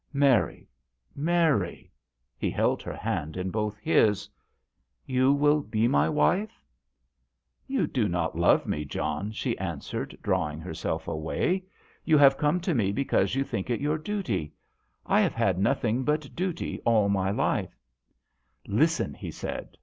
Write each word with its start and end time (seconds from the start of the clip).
Mary 0.13 0.67
Mary," 1.15 1.91
he 2.35 2.49
held 2.49 2.81
her 2.81 2.95
hand 2.95 3.37
in 3.37 3.51
both 3.51 3.77
his" 3.77 4.27
you 5.05 5.31
will 5.31 5.61
be 5.61 5.87
my 5.87 6.09
wife?"" 6.09 6.59
You 7.67 7.85
do 7.85 8.07
not 8.07 8.35
love 8.35 8.65
me, 8.65 8.83
John," 8.83 9.31
she 9.31 9.55
answered, 9.59 10.17
drawing 10.23 10.59
herself 10.59 11.07
away." 11.07 11.65
You 12.03 12.17
have 12.17 12.35
come 12.35 12.59
to 12.61 12.73
me 12.73 12.91
.because 12.91 13.35
you 13.35 13.43
think 13.43 13.69
it 13.69 13.79
your 13.79 13.99
duty. 13.99 14.55
JOHN 15.05 15.05
SHERMAN. 15.05 15.21
157 15.21 15.21
I 15.21 15.21
have 15.21 15.35
had 15.55 15.61
nothing 15.61 16.03
but 16.03 16.35
duty 16.35 16.79
all 16.83 17.07
my 17.07 17.29
life."" 17.29 17.77
Listen," 18.65 19.13
he 19.13 19.29
said. 19.29 19.77